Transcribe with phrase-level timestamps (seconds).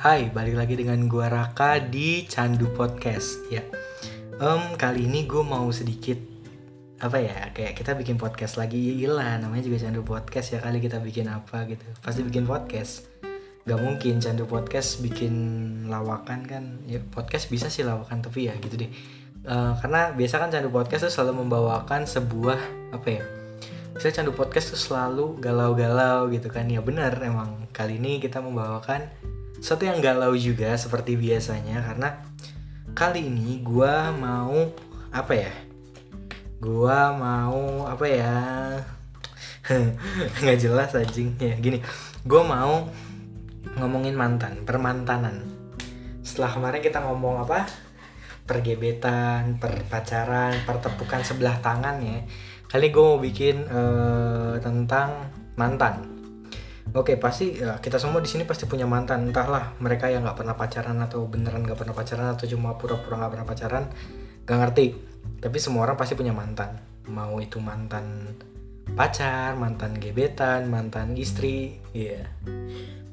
[0.00, 3.60] Hai, balik lagi dengan gua Raka di Candu Podcast ya.
[4.40, 6.16] Em kali ini gue mau sedikit
[7.04, 8.96] apa ya kayak kita bikin podcast lagi.
[8.96, 11.84] Gila namanya juga Candu Podcast ya kali kita bikin apa gitu.
[12.00, 13.12] Pasti bikin podcast.
[13.68, 15.34] Gak mungkin Candu Podcast bikin
[15.92, 16.80] lawakan kan.
[16.88, 18.88] Ya podcast bisa sih lawakan tapi ya gitu deh.
[19.44, 22.56] Eh, karena biasa kan Candu Podcast tuh selalu membawakan sebuah
[22.96, 23.20] apa ya
[24.00, 26.64] saya Candu Podcast tuh selalu galau-galau gitu kan.
[26.72, 27.68] Ya benar emang.
[27.76, 29.28] Kali ini kita membawakan
[29.60, 32.16] sesuatu yang galau juga seperti biasanya karena
[32.96, 34.72] kali ini gua mau
[35.12, 35.52] apa ya?
[36.56, 38.36] Gua mau apa ya?
[40.40, 41.36] Nggak jelas anjing.
[41.36, 41.84] Ya gini.
[42.24, 42.88] Gua mau
[43.76, 45.44] ngomongin mantan permantanan.
[46.24, 47.68] Setelah kemarin kita ngomong apa?
[48.48, 52.24] Pergebetan perpacaran pertepukan sebelah tangan ya.
[52.64, 56.19] Kali gue mau bikin eh, tentang mantan
[56.94, 59.30] oke pasti ya, kita semua di sini pasti punya mantan.
[59.30, 63.32] Entahlah mereka yang nggak pernah pacaran atau beneran nggak pernah pacaran atau cuma pura-pura nggak
[63.32, 63.84] pernah pacaran
[64.46, 64.86] gak ngerti.
[65.40, 66.80] Tapi semua orang pasti punya mantan.
[67.10, 68.34] Mau itu mantan
[68.90, 72.26] pacar mantan gebetan mantan istri iya.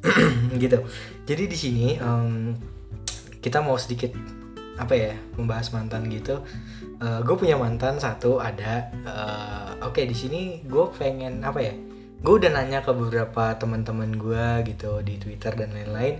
[0.61, 0.79] Gitu.
[1.27, 2.57] Jadi di sini em,
[3.41, 4.13] kita mau sedikit
[4.77, 6.41] apa ya membahas mantan gitu.
[6.97, 11.73] Gue punya mantan satu ada eh, oke di sini gue pengen apa ya
[12.17, 16.17] gue udah nanya ke beberapa teman-teman gue gitu di twitter dan lain-lain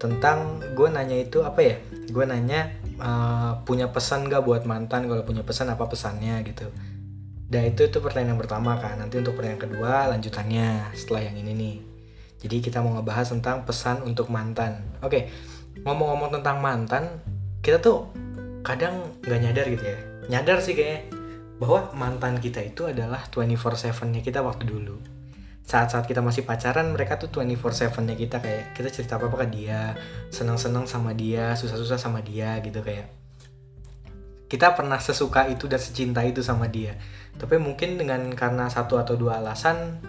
[0.00, 1.76] tentang gue nanya itu apa ya?
[2.08, 5.06] Gue nanya eh, punya pesan gak buat mantan?
[5.06, 6.72] Kalau punya pesan apa pesannya gitu?
[7.50, 8.96] Dan itu itu pertanyaan yang pertama kan.
[8.96, 11.76] Nanti untuk pertanyaan kedua lanjutannya setelah yang ini nih.
[12.40, 14.80] Jadi kita mau ngebahas tentang pesan untuk mantan.
[15.04, 15.28] Oke
[15.70, 17.22] ngomong-ngomong tentang mantan
[17.62, 18.10] kita tuh
[18.66, 19.98] kadang nggak nyadar gitu ya.
[20.32, 21.12] Nyadar sih kayak
[21.60, 25.09] bahwa mantan kita itu adalah 24/7 nya kita waktu dulu
[25.70, 29.94] saat-saat kita masih pacaran mereka tuh 24/7 nya kita kayak kita cerita apa-apa ke dia
[30.34, 33.06] senang-senang sama dia susah-susah sama dia gitu kayak.
[34.50, 36.98] Kita pernah sesuka itu dan secinta itu sama dia.
[37.38, 40.02] Tapi mungkin dengan karena satu atau dua alasan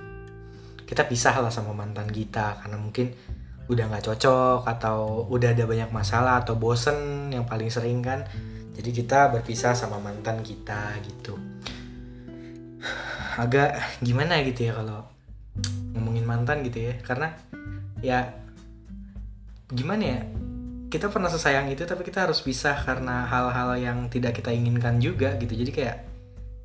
[0.90, 3.14] kita pisah lah sama mantan kita karena mungkin
[3.70, 8.26] udah nggak cocok atau udah ada banyak masalah atau bosen yang paling sering kan.
[8.74, 11.38] Jadi kita berpisah sama mantan kita gitu.
[13.46, 15.11] Agak gimana gitu ya kalau
[15.96, 16.96] ngomongin mantan gitu ya.
[17.04, 17.34] Karena
[18.02, 18.34] ya
[19.72, 20.22] gimana ya
[20.92, 25.40] kita pernah sesayang itu tapi kita harus pisah karena hal-hal yang tidak kita inginkan juga
[25.40, 25.56] gitu.
[25.56, 25.98] Jadi kayak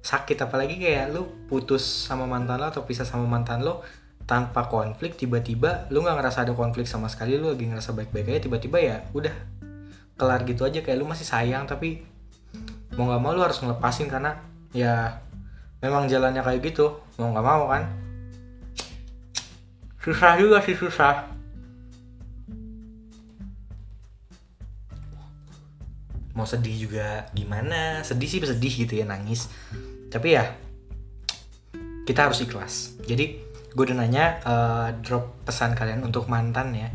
[0.02, 3.86] sakit apalagi kayak lu putus sama mantan lo atau pisah sama mantan lo
[4.26, 8.40] tanpa konflik tiba-tiba lu nggak ngerasa ada konflik sama sekali lu lagi ngerasa baik-baik aja
[8.50, 9.34] tiba-tiba ya udah
[10.18, 10.82] kelar gitu aja.
[10.82, 12.02] Kayak lu masih sayang tapi
[12.98, 14.42] mau nggak mau lu harus ngelepasin karena
[14.74, 15.22] ya
[15.78, 18.05] memang jalannya kayak gitu mau nggak mau kan
[20.06, 21.34] susah juga sih susah.
[26.38, 28.06] Mau sedih juga gimana?
[28.06, 29.50] Sedih sih sedih gitu ya nangis.
[30.06, 30.54] Tapi ya
[32.06, 32.94] kita harus ikhlas.
[33.02, 33.42] Jadi
[33.74, 36.86] gue udah nanya eh, drop pesan kalian untuk mantan ya.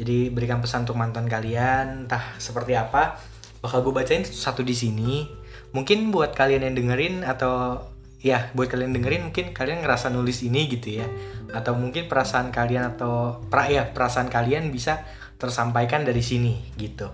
[0.00, 3.20] Jadi berikan pesan untuk mantan kalian entah seperti apa
[3.60, 5.28] bakal gue bacain satu di sini.
[5.76, 7.84] Mungkin buat kalian yang dengerin atau
[8.18, 11.06] ya buat kalian dengerin mungkin kalian ngerasa nulis ini gitu ya.
[11.54, 15.06] Atau mungkin perasaan kalian atau pra ya perasaan kalian bisa
[15.38, 17.08] tersampaikan dari sini gitu.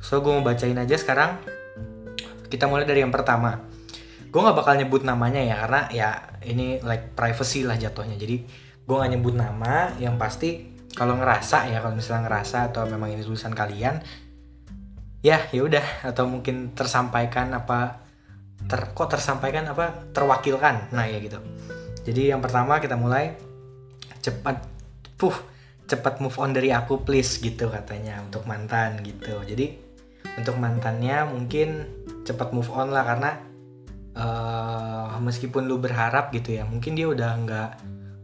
[0.00, 1.40] So gue mau bacain aja sekarang.
[2.48, 3.60] Kita mulai dari yang pertama.
[4.28, 6.08] Gue nggak bakal nyebut namanya ya karena ya
[6.44, 8.16] ini like privacy lah jatuhnya.
[8.16, 8.36] Jadi
[8.84, 9.92] gue nggak nyebut nama.
[10.00, 10.50] Yang pasti
[10.92, 14.00] kalau ngerasa ya kalau misalnya ngerasa atau memang ini tulisan kalian
[15.24, 16.04] ya ya udah.
[16.04, 18.03] Atau mungkin tersampaikan apa
[18.64, 20.92] ter kok tersampaikan apa terwakilkan.
[20.92, 21.38] Nah ya gitu.
[22.04, 23.36] Jadi yang pertama kita mulai
[24.20, 24.64] cepat
[25.16, 25.36] puh
[25.84, 29.40] cepat move on dari aku please gitu katanya untuk mantan gitu.
[29.44, 29.76] Jadi
[30.40, 31.84] untuk mantannya mungkin
[32.24, 33.30] cepat move on lah karena
[34.16, 37.70] eh, meskipun lu berharap gitu ya mungkin dia udah nggak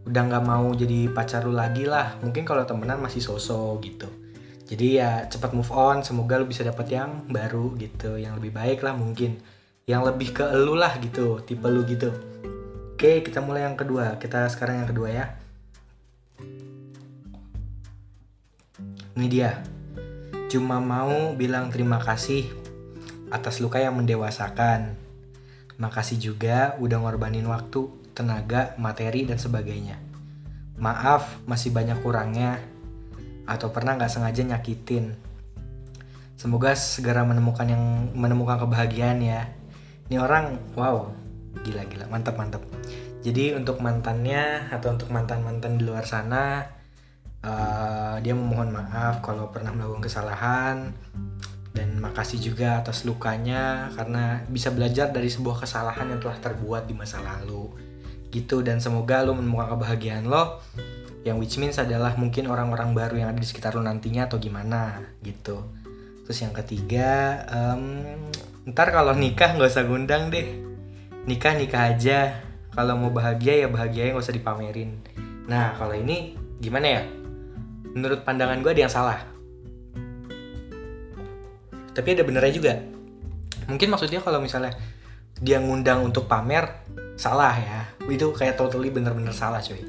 [0.08, 2.16] udah nggak mau jadi pacar lu lagi lah.
[2.24, 4.08] Mungkin kalau temenan masih sosok gitu.
[4.70, 8.86] Jadi ya cepat move on semoga lu bisa dapat yang baru gitu yang lebih baik
[8.86, 9.42] lah mungkin
[9.90, 12.14] yang lebih ke lu lah gitu tipe lu gitu.
[12.94, 14.22] Oke kita mulai yang kedua.
[14.22, 15.26] Kita sekarang yang kedua ya.
[19.18, 19.58] Ini dia.
[20.46, 22.46] Cuma mau bilang terima kasih
[23.34, 24.94] atas luka yang mendewasakan.
[25.74, 29.98] Makasih juga udah ngorbanin waktu tenaga materi dan sebagainya.
[30.78, 32.62] Maaf masih banyak kurangnya.
[33.42, 35.18] Atau pernah nggak sengaja nyakitin?
[36.38, 39.59] Semoga segera menemukan yang menemukan kebahagiaan ya
[40.10, 41.06] ini orang wow
[41.62, 42.62] gila gila mantap mantap.
[43.22, 46.66] Jadi untuk mantannya atau untuk mantan mantan di luar sana
[47.44, 50.90] uh, dia memohon maaf kalau pernah melakukan kesalahan.
[51.70, 56.94] Dan makasih juga atas lukanya karena bisa belajar dari sebuah kesalahan yang telah terbuat di
[56.98, 57.70] masa lalu.
[58.34, 60.58] Gitu dan semoga lo menemukan kebahagiaan lo
[61.20, 64.98] yang which means adalah mungkin orang-orang baru yang ada di sekitar lo nantinya atau gimana
[65.20, 65.60] gitu.
[66.24, 68.16] Terus yang ketiga um,
[68.70, 70.46] ntar kalau nikah nggak usah ngundang deh.
[71.26, 72.38] Nikah nikah aja.
[72.70, 75.02] Kalau mau bahagia ya bahagia nggak usah dipamerin.
[75.50, 77.02] Nah kalau ini gimana ya?
[77.90, 79.18] Menurut pandangan gue ada yang salah.
[81.90, 82.74] Tapi ada benernya juga.
[83.66, 84.70] Mungkin maksudnya kalau misalnya
[85.42, 86.86] dia ngundang untuk pamer
[87.18, 87.80] salah ya.
[88.06, 89.82] Itu kayak totally bener-bener salah cuy.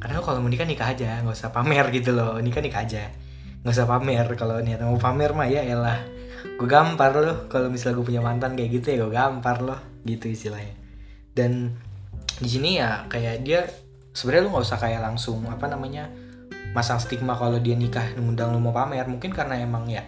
[0.00, 1.20] Karena kalau mau nikah nikah aja.
[1.20, 2.40] Nggak usah pamer gitu loh.
[2.40, 3.12] Nikah nikah aja.
[3.60, 4.24] Nggak usah pamer.
[4.32, 8.54] Kalau niat mau pamer mah ya elah gue gampar loh kalau misalnya gue punya mantan
[8.54, 10.74] kayak gitu ya gue gampar loh gitu istilahnya.
[11.34, 11.74] Dan
[12.38, 13.66] di sini ya kayak dia
[14.14, 16.10] sebenarnya lu nggak usah kayak langsung apa namanya
[16.74, 19.06] masang stigma kalau dia nikah ngundang lu mau pamer.
[19.06, 20.02] Mungkin karena emang ya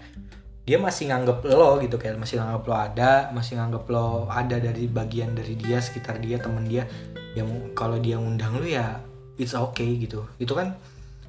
[0.67, 4.87] dia masih nganggep lo gitu kayak masih nganggep lo ada masih nganggep lo ada dari
[4.87, 6.87] bagian dari dia sekitar dia temen dia.
[7.35, 9.03] Yang kalau dia ngundang lu ya
[9.38, 10.26] it's okay gitu.
[10.37, 10.76] Itu kan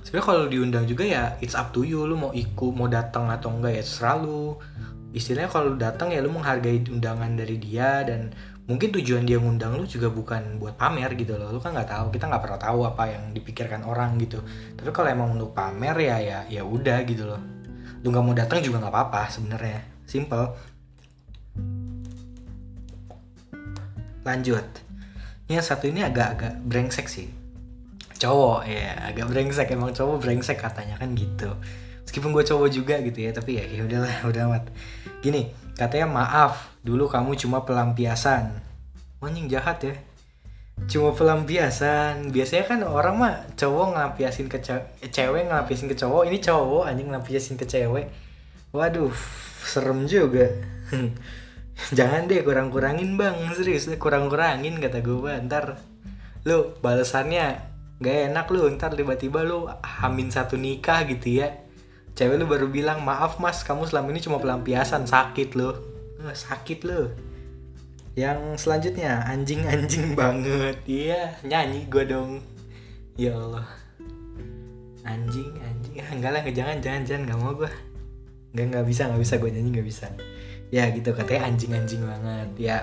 [0.02, 2.04] sebenarnya kalau diundang juga ya it's up to you.
[2.06, 4.58] Lu mau ikut mau datang atau enggak ya selalu
[5.12, 8.32] istilahnya kalau datang ya lu menghargai undangan dari dia dan
[8.64, 11.52] mungkin tujuan dia ngundang lu juga bukan buat pamer gitu loh.
[11.52, 14.40] Lu kan nggak tahu kita nggak pernah tahu apa yang dipikirkan orang gitu.
[14.80, 17.42] Tapi kalau emang untuk pamer ya ya ya udah gitu loh.
[18.02, 19.80] Lu nggak mau datang juga nggak apa-apa sebenarnya.
[20.08, 20.46] Simple.
[24.22, 24.66] Lanjut.
[25.52, 27.41] Yang satu ini agak-agak brengsek sih
[28.22, 31.50] cowok ya agak brengsek emang cowok brengsek katanya kan gitu.
[32.06, 34.64] Meskipun gue cowok juga gitu ya tapi ya ya udahlah udah amat.
[35.26, 38.62] Gini katanya maaf dulu kamu cuma pelampiasan.
[39.26, 39.98] Anjing jahat ya.
[40.86, 42.30] Cuma pelampiasan.
[42.30, 44.62] Biasanya kan orang mah cowok ngelampiasin ke
[45.10, 48.06] cewek ngelampiasin ke cowok ini cowok anjing ngelampiasin ke cewek.
[48.70, 49.14] Waduh
[49.66, 50.46] serem juga.
[51.98, 53.34] Jangan deh kurang-kurangin bang.
[53.58, 55.82] Serius kurang-kurangin kata gue ntar
[56.42, 57.71] lu balasannya
[58.02, 61.54] gak enak lu ntar tiba-tiba lu hamin satu nikah gitu ya.
[62.18, 65.70] Cewek lu baru bilang maaf mas kamu selama ini cuma pelampiasan sakit lu.
[66.34, 67.14] Sakit lu.
[68.18, 70.82] Yang selanjutnya anjing-anjing banget.
[70.90, 72.42] Iya nyanyi gue dong.
[73.22, 73.70] Ya Allah.
[75.06, 77.72] Anjing anjing ah, enggak lah jangan jangan jangan nggak mau gue
[78.52, 80.08] nggak nggak bisa nggak bisa gue nyanyi nggak bisa.
[80.74, 82.50] Ya gitu katanya anjing-anjing banget.
[82.58, 82.78] Ya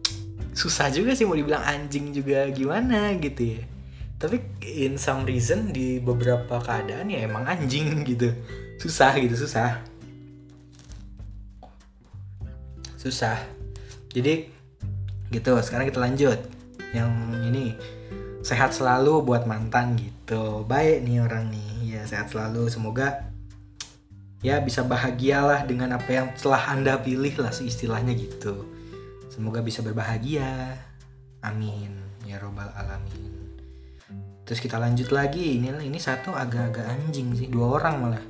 [0.60, 2.46] susah juga sih mau dibilang anjing juga.
[2.54, 3.75] Gimana gitu ya
[4.16, 8.32] tapi in some reason di beberapa keadaan ya emang anjing gitu.
[8.80, 9.84] Susah gitu susah.
[12.96, 13.36] Susah.
[14.08, 14.48] Jadi
[15.28, 15.52] gitu.
[15.60, 16.40] Sekarang kita lanjut.
[16.96, 17.12] Yang
[17.44, 17.64] ini
[18.40, 20.64] sehat selalu buat mantan gitu.
[20.64, 22.00] Baik nih orang nih.
[22.00, 22.72] Ya sehat selalu.
[22.72, 23.20] Semoga
[24.40, 28.64] ya bisa bahagialah dengan apa yang telah anda pilih lah istilahnya gitu.
[29.28, 30.80] Semoga bisa berbahagia.
[31.44, 31.92] Amin.
[32.24, 33.35] Ya robbal alamin
[34.46, 35.58] terus kita lanjut lagi.
[35.58, 37.50] Ini ini satu agak-agak anjing sih.
[37.50, 38.24] Dua orang malah.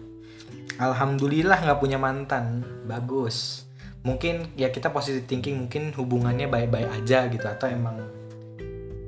[0.80, 2.64] Alhamdulillah nggak punya mantan.
[2.88, 3.68] Bagus.
[4.00, 7.44] Mungkin ya kita positive thinking mungkin hubungannya baik-baik aja gitu.
[7.44, 8.00] Atau emang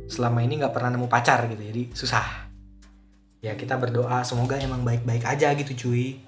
[0.07, 1.65] selama ini nggak pernah nemu pacar gitu.
[1.65, 2.53] Jadi susah.
[3.41, 6.21] Ya kita berdoa semoga emang baik-baik aja gitu cuy.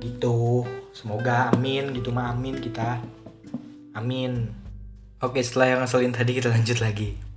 [0.00, 0.64] Gitu.
[0.96, 2.96] Semoga amin gitu mah amin kita.
[3.92, 4.48] Amin.
[5.20, 7.31] Oke setelah yang ngeselin tadi kita lanjut lagi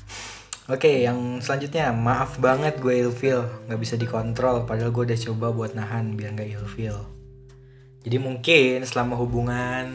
[0.65, 4.65] Oke, okay, yang selanjutnya maaf banget gue ilfeel, nggak bisa dikontrol.
[4.65, 7.05] Padahal gue udah coba buat nahan biar nggak ilfeel.
[8.01, 9.93] Jadi mungkin selama hubungan,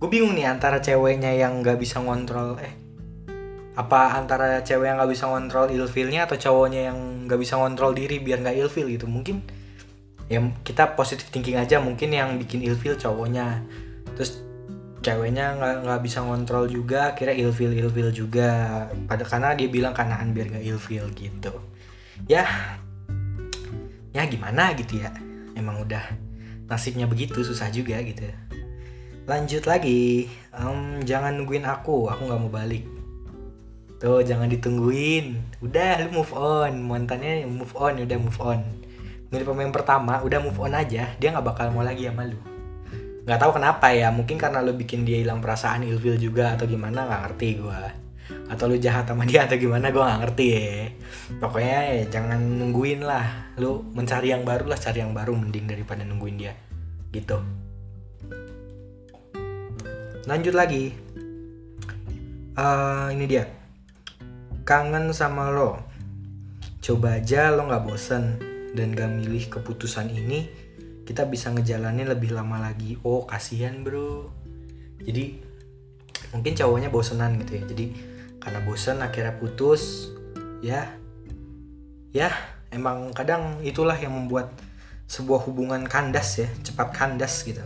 [0.00, 2.72] gue bingung nih antara ceweknya yang nggak bisa ngontrol, eh
[3.74, 8.22] apa antara cewek yang nggak bisa ngontrol ilfeelnya atau cowoknya yang nggak bisa ngontrol diri
[8.22, 9.04] biar nggak ilfeel gitu.
[9.10, 9.42] Mungkin
[10.30, 11.82] ya kita positive thinking aja.
[11.82, 13.66] Mungkin yang bikin ilfeel cowoknya.
[14.14, 14.43] Terus
[15.04, 18.48] ceweknya nggak nggak bisa ngontrol juga kira ilfil ilfil juga.
[19.04, 21.52] Pada karena dia bilang kanaan biar nggak ilfil gitu.
[22.24, 22.48] Ya
[24.16, 25.12] ya gimana gitu ya.
[25.52, 26.00] Emang udah
[26.64, 28.24] nasibnya begitu susah juga gitu.
[29.28, 30.32] Lanjut lagi.
[30.56, 32.88] Um, jangan nungguin aku aku nggak mau balik.
[34.00, 35.60] Tuh jangan ditungguin.
[35.60, 36.80] Udah lu move on.
[36.80, 38.60] Mantannya move on udah move on.
[39.28, 41.12] Mirip pemain pertama udah move on aja.
[41.20, 42.53] Dia nggak bakal mau lagi sama lu
[43.24, 47.08] nggak tahu kenapa ya mungkin karena lu bikin dia hilang perasaan ilfil juga atau gimana
[47.08, 48.04] nggak ngerti gue
[48.48, 50.88] atau lu jahat sama dia atau gimana gue nggak ngerti ya.
[51.40, 53.56] Pokoknya ya jangan nungguin lah.
[53.60, 56.54] Lu mencari yang baru lah cari yang baru mending daripada nungguin dia.
[57.12, 57.36] Gitu.
[60.24, 60.92] Lanjut lagi.
[62.56, 63.44] Uh, ini dia.
[64.64, 65.84] Kangen sama lo.
[66.80, 68.24] Coba aja lo nggak bosen
[68.74, 70.50] dan gak milih keputusan ini
[71.04, 72.96] kita bisa ngejalanin lebih lama lagi.
[73.04, 74.32] Oh kasihan bro.
[75.04, 75.36] Jadi
[76.32, 77.62] mungkin cowoknya bosenan gitu ya.
[77.68, 77.86] Jadi
[78.40, 80.08] karena bosen akhirnya putus.
[80.64, 80.96] Ya
[82.16, 82.32] ya
[82.72, 84.48] emang kadang itulah yang membuat
[85.04, 87.60] sebuah hubungan kandas ya cepat kandas gitu.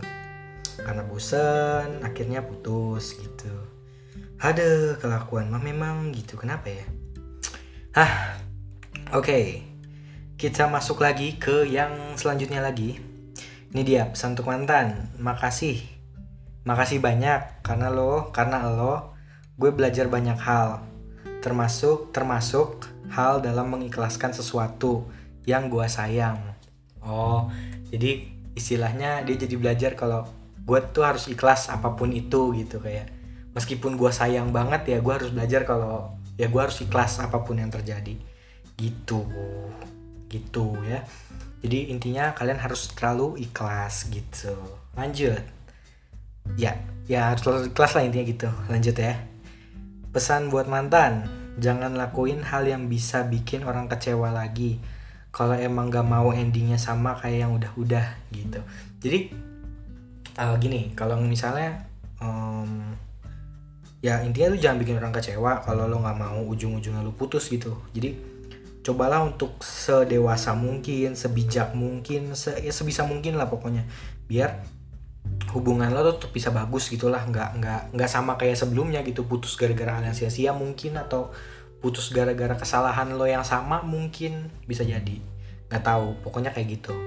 [0.83, 3.51] Karena bosen akhirnya putus gitu.
[4.39, 6.35] Ada kelakuan mah memang gitu.
[6.35, 6.85] Kenapa ya?
[7.95, 8.35] Hah
[9.15, 9.25] oke.
[9.25, 9.45] Okay.
[10.39, 13.08] kita masuk lagi ke yang selanjutnya lagi
[13.69, 15.13] ini dia pesan untuk mantan.
[15.21, 15.81] Makasih.
[16.65, 19.13] Makasih banyak karena lo karena lo
[19.61, 20.81] gue belajar banyak hal.
[21.39, 25.05] Termasuk termasuk hal dalam mengikhlaskan sesuatu
[25.45, 26.37] yang gue sayang.
[27.05, 27.49] Oh
[27.93, 28.25] jadi
[28.57, 30.25] istilahnya dia jadi belajar kalau
[30.65, 33.09] gue tuh harus ikhlas apa pun itu gitu kayak
[33.55, 37.61] meskipun gue sayang banget ya gue harus belajar kalau ya gue harus ikhlas apa pun
[37.61, 38.17] yang terjadi.
[38.77, 39.21] Gitu.
[40.29, 41.05] Gitu ya
[41.59, 44.55] jadi intinya kalian harus terlalu ikhlas gitu.
[44.95, 45.43] Lanjut.
[46.55, 48.49] Ya ya harus terlalu ikhlas lah intinya gitu.
[48.71, 49.19] Lanjut ya.
[50.15, 51.27] Pesan buat mantan
[51.59, 54.79] jangan lakuin hal yang bisa bikin orang kecewa lagi.
[55.29, 58.59] Kalau emang gak mau endingnya sama kayak yang udah-udah gitu.
[59.03, 59.19] Jadi
[60.39, 61.85] uh, gini kalau misalnya
[62.23, 62.95] um,
[63.99, 67.75] ya intinya lu jangan bikin orang kecewa kalau lo nggak mau ujung-ujungnya lu putus gitu.
[67.91, 68.15] Jadi
[68.89, 73.85] cobalah untuk sedewasa mungkin sebijak mungkin se ya sebisa mungkin lah pokoknya.
[74.25, 74.65] Biar
[75.53, 79.29] hubungan lo tuh bisa bagus gitulah nggak nggak nggak sama kayak sebelumnya gitu.
[79.29, 81.29] Putus gara-gara hal yang sia-sia mungkin atau
[81.85, 85.21] putus gara-gara kesalahan lo yang sama mungkin bisa jadi.
[85.69, 86.97] Nggak tahu pokoknya kayak gitu.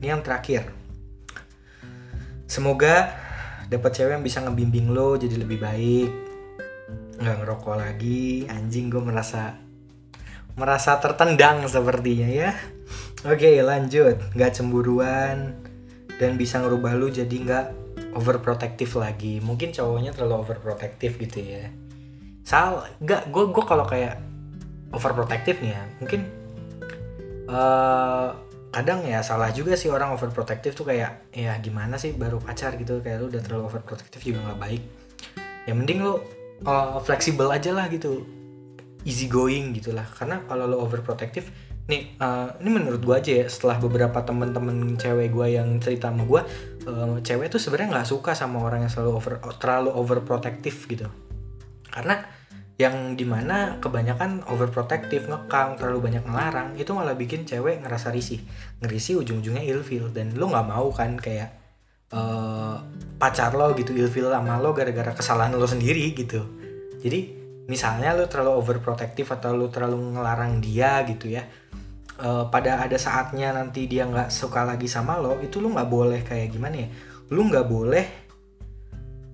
[0.00, 0.72] Ini yang terakhir.
[2.48, 3.12] Semoga
[3.68, 6.25] dapat cewek yang bisa ngebimbing lo jadi lebih baik
[7.20, 8.44] nggak ngerokok lagi.
[8.48, 9.56] Anjing gue merasa
[10.56, 12.50] merasa tertendang sepertinya ya.
[13.28, 14.20] Oke lanjut.
[14.32, 15.56] Nggak cemburuan
[16.16, 17.66] dan bisa ngerubah lo jadi nggak
[18.16, 19.40] overprotective lagi.
[19.44, 21.68] Mungkin cowoknya terlalu overprotective gitu ya.
[22.46, 24.22] Sal nggak gue gue kalau kayak
[24.94, 26.20] overprotective nih ya mungkin
[27.50, 28.30] uh,
[28.70, 33.00] kadang ya salah juga sih orang overprotective tuh kayak ya gimana sih baru pacar gitu
[33.00, 34.82] kayak lu udah terlalu overprotective juga nggak baik.
[35.66, 36.22] Ya mending lu
[36.64, 38.24] uh, fleksibel aja lah gitu.
[39.06, 41.46] Easy going gitulah karena kalau lo overprotective
[41.86, 46.26] nih uh, ini menurut gue aja ya setelah beberapa temen-temen cewek gue yang cerita sama
[46.26, 46.42] gue
[46.90, 51.06] uh, cewek tuh sebenarnya nggak suka sama orang yang selalu over terlalu overprotective gitu.
[51.86, 52.26] Karena
[52.76, 58.42] yang di mana kebanyakan overprotective ngekang terlalu banyak ngelarang itu malah bikin cewek ngerasa risih.
[58.84, 61.65] Ngerisi ujung-ujungnya ilfil dan lo nggak mau kan kayak
[62.12, 62.76] uh,
[63.16, 66.44] pacar lo gitu ilfil sama lo gara-gara kesalahan lo sendiri gitu.
[67.00, 67.34] Jadi
[67.66, 71.42] misalnya lo terlalu overprotective atau lo terlalu ngelarang dia gitu ya
[72.22, 76.20] uh, pada ada saatnya nanti dia nggak suka lagi sama lo itu lo nggak boleh
[76.24, 76.88] kayak gimana ya?
[77.32, 78.06] Lo nggak boleh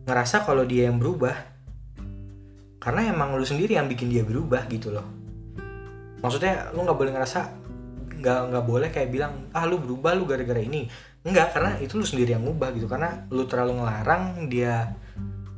[0.09, 1.53] ngerasa kalau dia yang berubah.
[2.83, 5.07] Karena emang lu sendiri yang bikin dia berubah gitu loh.
[6.19, 7.41] Maksudnya lu nggak boleh ngerasa
[8.23, 10.87] nggak nggak boleh kayak bilang ah lu berubah lu gara-gara ini
[11.23, 12.91] enggak karena itu lu sendiri yang ngubah gitu.
[12.91, 14.95] Karena lu terlalu ngelarang dia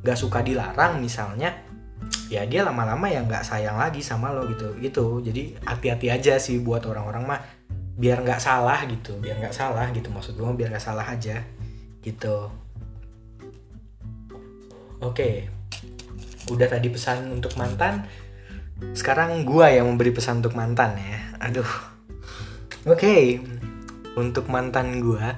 [0.05, 1.49] nggak suka dilarang misalnya
[2.29, 4.77] ya dia lama-lama ya nggak sayang lagi sama lo gitu.
[4.77, 5.25] Gitu.
[5.25, 7.41] Jadi hati-hati aja sih buat orang-orang mah
[7.95, 10.13] biar nggak salah gitu biar nggak salah gitu.
[10.13, 11.41] Maksud gue biar nggak salah aja
[12.05, 12.53] gitu.
[15.01, 15.49] Oke.
[16.53, 18.05] Udah tadi pesan untuk mantan
[18.91, 21.19] sekarang gua yang memberi pesan untuk mantan ya.
[21.41, 21.71] Aduh.
[22.85, 23.01] Oke.
[23.01, 23.23] Okay.
[24.15, 25.35] untuk mantan gua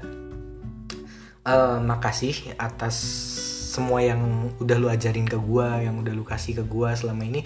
[1.47, 2.95] uh, makasih atas
[3.71, 7.41] semua yang udah lu ajarin ke gua yang udah lu kasih ke gua selama ini.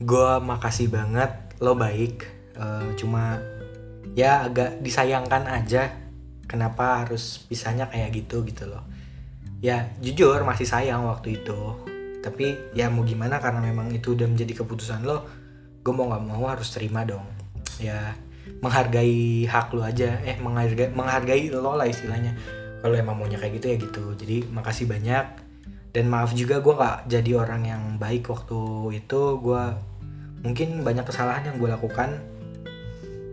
[0.00, 2.24] Gua makasih banget lo baik.
[2.56, 3.40] Uh, cuma
[4.16, 5.92] ya agak disayangkan aja
[6.48, 8.82] kenapa harus pisahnya kayak gitu gitu loh.
[9.60, 11.60] Ya jujur masih sayang waktu itu.
[12.24, 15.24] Tapi ya mau gimana karena memang itu udah menjadi keputusan lo
[15.80, 17.24] gue mau nggak mau harus terima dong.
[17.80, 18.16] Ya
[18.60, 20.20] menghargai hak lo aja.
[20.24, 24.04] Eh menghargai menghargai lo lah istilahnya kalau emang maunya kayak gitu ya gitu.
[24.16, 25.24] Jadi makasih banyak.
[25.90, 28.60] Dan maaf juga gue nggak jadi orang yang baik waktu
[28.96, 29.20] itu.
[29.40, 29.62] Gue
[30.40, 32.20] mungkin banyak kesalahan yang gue lakukan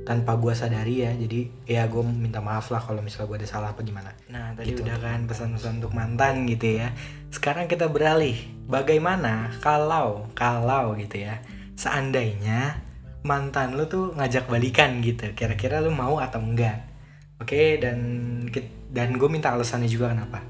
[0.03, 1.11] tanpa gue sadari ya.
[1.15, 4.11] Jadi ya gue minta maaf lah kalau misalnya gue ada salah apa gimana.
[4.27, 4.83] Nah tadi gitu.
[4.83, 6.91] udah kan pesan-pesan untuk mantan gitu ya.
[7.31, 8.35] Sekarang kita beralih.
[8.67, 11.39] Bagaimana kalau kalau gitu ya
[11.77, 12.83] seandainya
[13.21, 15.31] mantan lu tuh ngajak balikan gitu.
[15.37, 16.87] Kira-kira lu mau atau enggak?
[17.37, 17.99] Oke dan
[18.91, 20.43] dan gue minta alasannya juga kenapa.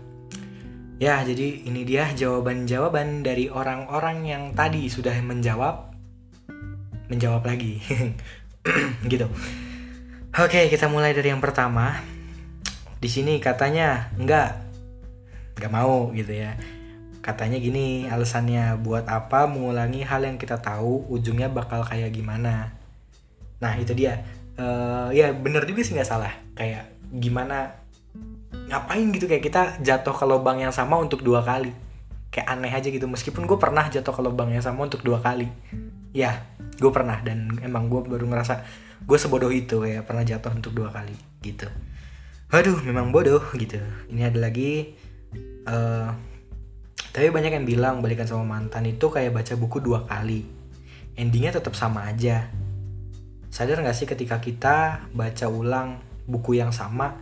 [0.98, 5.94] Ya jadi ini dia jawaban-jawaban dari orang-orang yang tadi sudah menjawab
[7.08, 7.78] menjawab lagi.
[9.12, 9.24] Gitu.
[10.36, 12.04] Oke kita mulai dari yang pertama.
[12.98, 14.58] Di sini katanya enggak
[15.58, 16.58] nggak mau gitu ya.
[17.24, 22.76] Katanya gini alasannya buat apa mengulangi hal yang kita tahu ujungnya bakal kayak gimana?
[23.64, 24.22] Nah itu dia.
[24.58, 26.34] Uh, ya bener juga sih nggak salah.
[26.58, 27.87] Kayak gimana
[28.52, 29.26] ngapain gitu?
[29.26, 31.72] Kayak kita jatuh ke lubang yang sama untuk dua kali.
[32.30, 33.08] Kayak aneh aja gitu.
[33.08, 35.48] Meskipun gue pernah jatuh ke lubang yang sama untuk dua kali.
[36.12, 36.44] Ya
[36.80, 37.20] gue pernah.
[37.24, 38.64] Dan emang gue baru ngerasa
[39.08, 41.70] gue sebodoh itu ya pernah jatuh untuk dua kali gitu.
[42.52, 43.80] Aduh memang bodoh gitu.
[44.12, 44.96] Ini ada lagi
[45.68, 46.10] uh,
[47.18, 50.46] tapi banyak yang bilang balikan sama mantan itu kayak baca buku dua kali.
[51.18, 52.46] Endingnya tetap sama aja.
[53.50, 55.98] Sadar gak sih ketika kita baca ulang
[56.30, 57.18] buku yang sama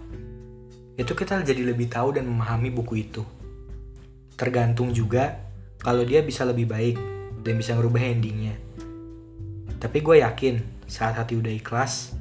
[0.96, 3.24] itu kita jadi lebih tahu dan memahami buku itu.
[4.40, 5.36] Tergantung juga
[5.80, 6.96] kalau dia bisa lebih baik
[7.44, 8.56] dan bisa merubah endingnya.
[9.75, 12.16] Tapi gue yakin saat hati udah ikhlas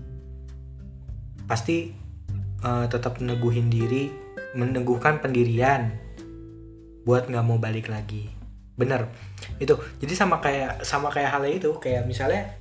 [1.45, 1.93] pasti
[2.65, 4.11] uh, tetap neguhin diri
[4.57, 5.93] meneguhkan pendirian
[7.07, 8.27] buat nggak mau balik lagi.
[8.75, 9.07] Bener.
[9.63, 9.79] Itu.
[10.03, 12.59] Jadi sama kayak sama kayak hal itu kayak misalnya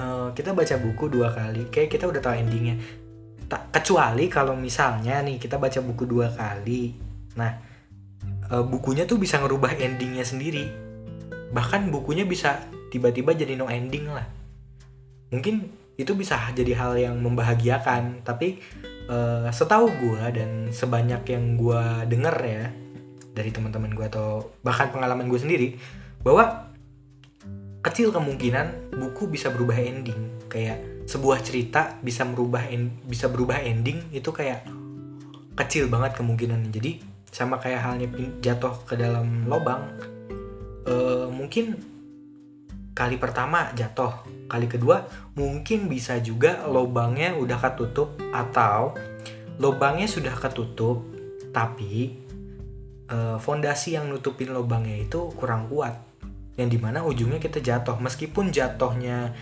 [0.00, 2.76] uh, kita baca buku dua kali kayak kita udah tahu endingnya
[3.46, 6.94] tak kecuali kalau misalnya nih kita baca buku dua kali.
[7.38, 7.52] Nah
[8.50, 10.66] uh, bukunya tuh bisa ngerubah endingnya sendiri.
[11.54, 12.58] Bahkan bukunya bisa
[12.90, 14.26] tiba-tiba jadi no ending lah.
[15.30, 18.60] Mungkin itu bisa jadi hal yang membahagiakan tapi
[19.08, 22.64] uh, setahu gue dan sebanyak yang gue denger ya
[23.32, 25.68] dari teman-teman gue atau bahkan pengalaman gue sendiri
[26.20, 26.68] bahwa
[27.80, 30.18] kecil kemungkinan buku bisa berubah ending.
[30.50, 34.66] Kayak sebuah cerita bisa merubah en bisa berubah ending itu kayak
[35.56, 38.08] kecil banget kemungkinan jadi sama kayak halnya
[38.42, 39.86] jatuh ke dalam lubang
[40.86, 41.78] uh, mungkin
[42.96, 45.06] kali pertama jatuh kali kedua
[45.38, 48.96] mungkin bisa juga lubangnya udah ketutup atau
[49.62, 51.06] lubangnya sudah ketutup
[51.54, 52.26] tapi
[53.08, 55.96] uh, fondasi yang nutupin lubangnya itu kurang kuat
[56.56, 58.00] yang di mana ujungnya kita jatuh.
[58.00, 59.32] Meskipun jatuhnya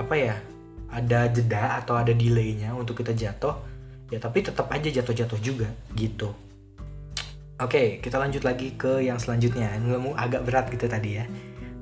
[0.00, 0.34] apa ya
[0.94, 3.58] ada jeda atau ada delaynya untuk kita jatuh
[4.14, 5.66] ya tapi tetap aja jatuh-jatuh juga
[5.98, 6.30] gitu
[7.58, 11.24] oke kita lanjut lagi ke yang selanjutnya ilmu agak berat gitu tadi ya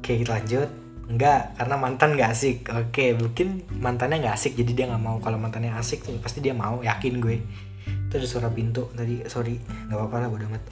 [0.00, 0.70] oke kita lanjut
[1.12, 2.58] Enggak, karena mantan gak asik.
[2.72, 5.20] Oke, mungkin mantannya gak asik, jadi dia gak mau.
[5.20, 7.36] Kalau mantannya asik, pasti dia mau, yakin gue.
[8.08, 10.62] Itu ada suara pintu tadi, sorry, gak apa-apa lah, bodo amat.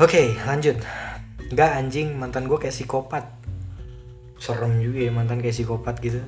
[0.00, 0.80] Oke, lanjut.
[1.52, 3.28] Enggak anjing, mantan gue kayak psikopat.
[4.40, 6.24] Serem juga ya mantan kayak psikopat gitu.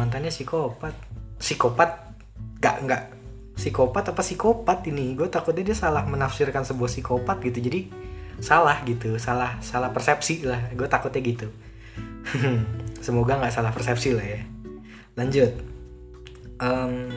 [0.00, 0.96] Mantannya psikopat.
[1.36, 1.90] Psikopat?
[2.56, 3.12] Gak, enggak.
[3.52, 5.12] Psikopat apa psikopat ini?
[5.12, 7.60] Gue takutnya dia salah menafsirkan sebuah psikopat gitu.
[7.60, 7.92] Jadi
[8.40, 10.72] salah gitu, salah salah persepsi lah.
[10.72, 11.52] Gue takutnya gitu.
[13.04, 14.40] Semoga nggak salah persepsi lah ya.
[15.20, 15.52] Lanjut.
[16.56, 17.12] Um,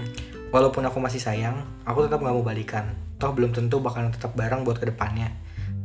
[0.52, 4.68] walaupun aku masih sayang, aku tetap nggak mau balikan toh belum tentu bakalan tetap bareng
[4.68, 5.32] buat ke depannya.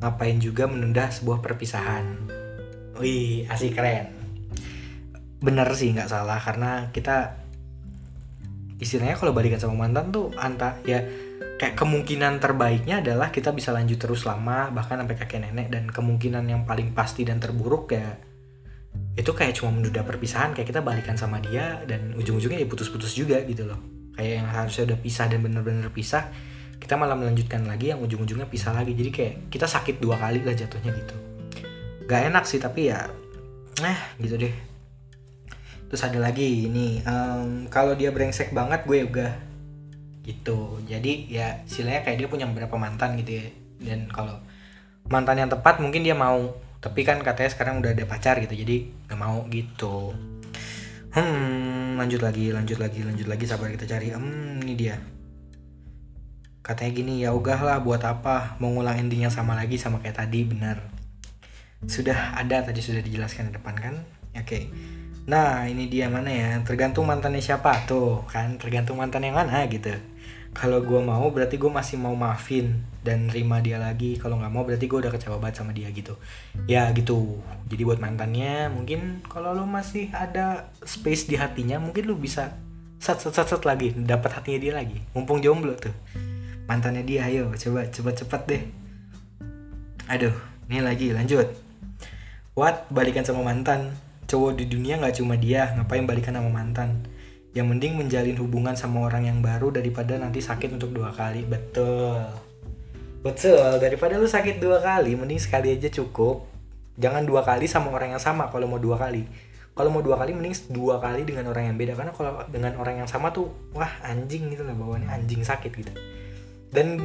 [0.03, 2.27] Ngapain juga menunda sebuah perpisahan.
[2.99, 4.18] Wih, asik keren.
[5.39, 6.39] Bener sih nggak salah.
[6.43, 7.39] Karena kita
[8.79, 11.03] istilahnya kalau balikan sama mantan tuh anta ya
[11.59, 15.71] kayak kemungkinan terbaiknya adalah kita bisa lanjut terus lama bahkan sampai kakek nenek.
[15.71, 18.19] Dan kemungkinan yang paling pasti dan terburuk ya
[19.19, 23.43] itu kayak cuma menunda perpisahan kayak kita balikan sama dia dan ujung-ujungnya ya putus-putus juga
[23.47, 23.79] gitu loh.
[24.15, 26.31] Kayak yang harusnya udah pisah dan bener-bener pisah
[26.79, 28.95] kita malah melanjutkan lagi yang ujung-ujungnya pisah lagi.
[28.95, 31.15] Jadi kayak kita sakit dua kali lah jatuhnya gitu.
[32.07, 33.07] Gak enak sih tapi ya
[33.79, 34.68] eh gitu deh
[35.89, 39.49] terus ada lagi ini um, kalau dia brengsek banget gue juga
[40.29, 40.77] gitu.
[40.85, 43.47] Jadi ya istilahnya kayak dia punya beberapa mantan gitu ya.
[43.81, 44.37] Dan kalau
[45.09, 46.53] mantan yang tepat mungkin dia mau.
[46.79, 50.15] Tapi kan katanya sekarang udah ada pacar gitu jadi gak mau gitu.
[51.11, 53.45] Hmm lanjut lagi lanjut lagi lanjut lagi.
[53.49, 54.13] Sabar kita cari.
[54.13, 55.01] Hmm ini dia.
[56.61, 58.61] Katanya gini ya lah buat apa?
[58.61, 60.45] Mau ngulang endingnya sama lagi sama kayak tadi.
[60.45, 60.77] Benar.
[61.89, 63.95] Sudah ada tadi sudah dijelaskan di depan kan?
[64.37, 64.45] Oke.
[64.45, 64.65] okay.
[65.29, 66.51] Nah ini dia mana ya?
[66.65, 67.85] Tergantung mantannya siapa.
[67.85, 68.57] Tuh kan?
[68.57, 69.93] Tergantung mantan yang mana gitu.
[70.57, 74.17] Kalau gue mau berarti gue masih mau maafin dan terima dia lagi.
[74.17, 76.17] Kalau nggak mau berarti gue udah kecewa banget sama dia gitu.
[76.65, 77.45] Ya gitu.
[77.69, 82.57] Jadi buat mantannya mungkin kalau lo masih ada space di hatinya mungkin lo bisa
[82.99, 84.99] sat sat sat, sat lagi dapat hatinya dia lagi.
[85.13, 85.93] Mumpung jomblo tuh.
[86.65, 88.63] Mantannya dia ayo coba coba cepat deh.
[90.09, 90.35] Aduh
[90.73, 91.53] ini lagi lanjut.
[92.57, 92.91] What?
[92.91, 97.09] Balikan sama mantan cowok di dunia nggak cuma dia ngapain balikan sama mantan?
[97.57, 101.49] Yang mending menjalin hubungan sama orang yang baru daripada nanti sakit untuk dua kali.
[101.49, 102.21] Betul.
[103.25, 103.81] Betul.
[103.81, 106.45] Daripada lu sakit dua kali mending sekali aja cukup.
[107.01, 109.25] Jangan dua kali sama orang yang sama kalau mau dua kali.
[109.73, 111.97] Kalau mau dua kali mending dua kali dengan orang yang beda.
[111.97, 115.09] Karena kalau dengan orang yang sama tuh wah anjing gitu lah bawaannya.
[115.09, 115.93] Anjing sakit gitu.
[116.69, 117.01] Dan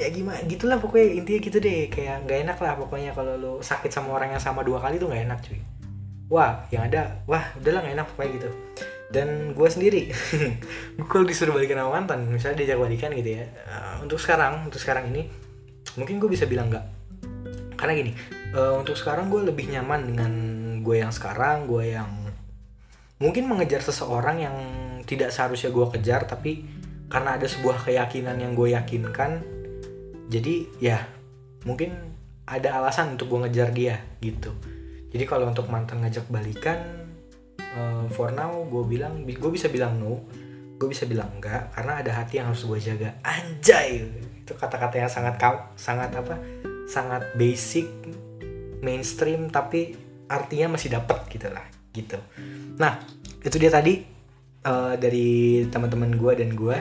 [0.00, 1.12] ya gimana gitulah pokoknya.
[1.12, 1.92] Intinya gitu deh.
[1.92, 5.12] Kayak nggak enak lah pokoknya kalau lo sakit sama orang yang sama dua kali tuh
[5.12, 5.60] nggak enak cuy
[6.28, 7.24] wah yang ada.
[7.24, 8.50] Wah udahlah nggak enak pokoknya gitu.
[9.08, 10.12] Dan gue sendiri
[11.00, 14.76] gue kalau disuruh balikan sama mantan misalnya diajak balikan gitu ya uh, untuk sekarang untuk
[14.76, 15.24] sekarang ini
[15.96, 16.84] mungkin gue bisa bilang enggak
[17.80, 18.12] karena gini
[18.52, 20.32] uh, untuk sekarang gue lebih nyaman dengan
[20.84, 22.10] gue yang sekarang gue yang
[23.18, 24.56] mungkin mengejar seseorang yang
[25.08, 26.68] tidak seharusnya gue kejar tapi
[27.08, 29.42] karena ada sebuah keyakinan yang gue yakinkan
[30.28, 30.98] jadi ya
[31.64, 31.96] mungkin
[32.44, 34.52] ada alasan untuk gue ngejar dia gitu
[35.18, 36.78] jadi kalau untuk mantan ngajak balikan
[37.58, 40.22] uh, for now gue bilang gue bisa bilang no
[40.78, 43.18] gue bisa bilang enggak karena ada hati yang harus gue jaga.
[43.26, 44.06] Anjay!
[44.46, 45.42] Itu kata-kata yang sangat
[45.74, 46.38] sangat apa
[46.86, 47.90] sangat basic
[48.78, 49.98] mainstream tapi
[50.30, 52.22] artinya masih dapet gitu lah gitu.
[52.78, 53.02] Nah
[53.42, 53.98] itu dia tadi
[54.70, 56.78] uh, dari teman-teman gue dan gue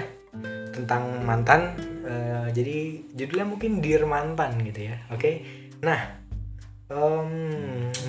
[0.77, 1.73] tentang mantan.
[2.05, 5.19] Uh, jadi judulnya mungkin dear mantan gitu ya oke?
[5.19, 5.35] Okay?
[5.83, 6.26] nah
[6.91, 7.29] um,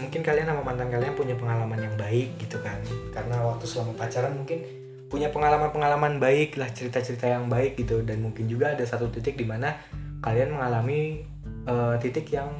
[0.03, 2.79] mungkin kalian sama mantan kalian punya pengalaman yang baik gitu kan.
[3.15, 4.63] Karena waktu selama pacaran mungkin
[5.09, 8.03] punya pengalaman-pengalaman baik lah cerita-cerita yang baik gitu.
[8.03, 9.75] Dan mungkin juga ada satu titik di mana
[10.23, 11.23] kalian mengalami
[11.67, 12.51] uh, titik yang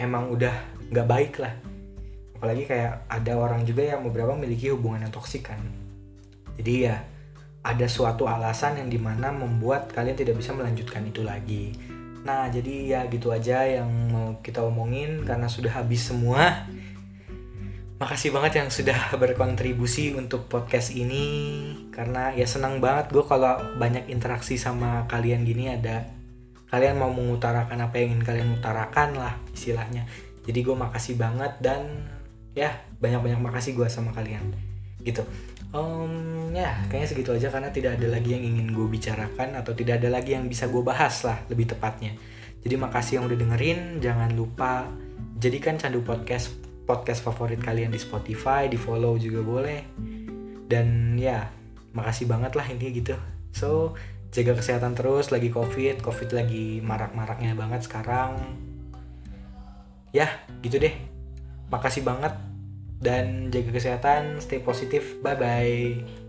[0.00, 0.52] emang udah
[0.92, 1.54] nggak baik lah.
[2.36, 5.62] Apalagi kayak ada orang juga yang beberapa memiliki hubungan yang toksik kan.
[6.58, 7.00] Jadi ya
[7.62, 11.70] ada suatu alasan yang di mana membuat kalian tidak bisa melanjutkan itu lagi
[12.22, 16.70] Nah, jadi ya gitu aja yang mau kita omongin karena sudah habis semua.
[17.98, 21.26] Makasih banget yang sudah berkontribusi untuk podcast ini
[21.94, 26.10] karena ya senang banget gue kalau banyak interaksi sama kalian gini ada
[26.72, 30.06] kalian mau mengutarakan apa yang ingin kalian utarakan lah istilahnya.
[30.42, 32.10] Jadi gue makasih banget dan
[32.58, 34.71] ya banyak-banyak makasih gue sama kalian
[35.02, 35.22] gitu.
[35.72, 40.04] Um, ya kayaknya segitu aja karena tidak ada lagi yang ingin gue bicarakan atau tidak
[40.04, 42.12] ada lagi yang bisa gue bahas lah lebih tepatnya.
[42.62, 44.86] Jadi makasih yang udah dengerin jangan lupa
[45.40, 46.52] jadikan candu podcast
[46.84, 49.80] podcast favorit kalian di Spotify di follow juga boleh.
[50.68, 51.48] Dan ya
[51.96, 53.16] makasih banget lah intinya gitu.
[53.56, 53.96] So
[54.28, 58.36] jaga kesehatan terus lagi covid covid lagi marak-maraknya banget sekarang.
[60.12, 60.28] Ya
[60.60, 60.92] gitu deh.
[61.72, 62.36] Makasih banget
[63.02, 65.18] dan jaga kesehatan, stay positif.
[65.20, 66.21] Bye bye.